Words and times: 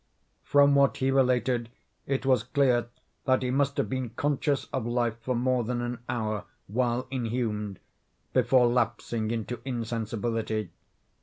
From 0.41 0.73
what 0.73 0.97
he 0.97 1.11
related, 1.11 1.69
it 2.07 2.25
was 2.25 2.41
clear 2.41 2.87
that 3.25 3.43
he 3.43 3.51
must 3.51 3.77
have 3.77 3.87
been 3.87 4.09
conscious 4.09 4.65
of 4.73 4.87
life 4.87 5.15
for 5.21 5.35
more 5.35 5.63
than 5.63 5.79
an 5.81 5.99
hour, 6.09 6.45
while 6.65 7.07
inhumed, 7.11 7.77
before 8.33 8.65
lapsing 8.65 9.29
into 9.29 9.59
insensibility. 9.63 10.71